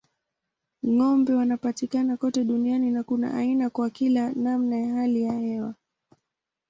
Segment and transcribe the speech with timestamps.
[0.87, 5.75] Ng'ombe wanapatikana kote duniani na kuna aina kwa kila namna ya hali ya hewa.